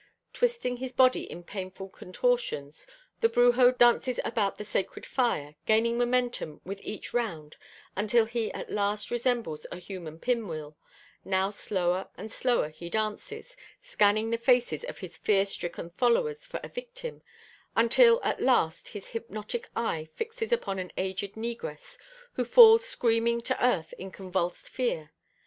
[0.33, 2.87] Twisting his body in painful contortions,
[3.19, 7.55] the brujo dances about the sacred fire, gaining momentum with each round
[7.95, 10.75] until he at last resembles a human pin wheel;
[11.23, 16.59] now slower and slower he dances, scanning the faces of his fear stricken followers for
[16.63, 17.21] a victim,
[17.75, 21.99] until at last his hypnotic eye fixes upon an aged negress,
[22.33, 25.11] who falls screaming to earth in convulsed fear.